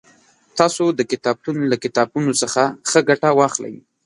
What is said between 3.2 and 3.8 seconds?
واخلئ